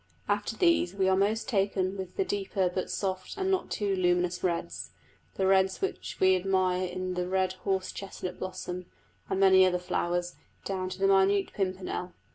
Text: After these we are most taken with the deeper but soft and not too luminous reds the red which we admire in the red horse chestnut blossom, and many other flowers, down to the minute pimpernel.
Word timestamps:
After 0.27 0.57
these 0.57 0.95
we 0.95 1.07
are 1.07 1.15
most 1.15 1.47
taken 1.47 1.95
with 1.95 2.17
the 2.17 2.25
deeper 2.25 2.71
but 2.73 2.89
soft 2.89 3.37
and 3.37 3.51
not 3.51 3.69
too 3.69 3.95
luminous 3.95 4.41
reds 4.43 4.89
the 5.35 5.45
red 5.45 5.71
which 5.73 6.17
we 6.19 6.35
admire 6.35 6.85
in 6.87 7.13
the 7.13 7.27
red 7.27 7.53
horse 7.69 7.91
chestnut 7.91 8.39
blossom, 8.39 8.87
and 9.29 9.39
many 9.39 9.63
other 9.63 9.77
flowers, 9.77 10.37
down 10.65 10.89
to 10.89 10.97
the 10.97 11.07
minute 11.07 11.53
pimpernel. 11.53 12.13